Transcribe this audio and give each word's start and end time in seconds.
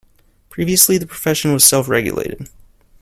Previously, 0.49 0.97
the 0.97 1.05
profession 1.05 1.53
was 1.53 1.63
self-regulated. 1.63 2.49